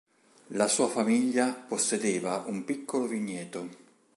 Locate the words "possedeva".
1.53-2.45